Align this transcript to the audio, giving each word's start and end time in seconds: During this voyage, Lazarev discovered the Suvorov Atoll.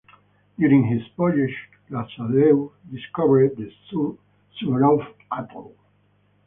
During 0.57 0.89
this 0.89 1.07
voyage, 1.15 1.55
Lazarev 1.91 2.71
discovered 2.91 3.55
the 3.55 3.71
Suvorov 4.59 5.13
Atoll. 5.31 5.75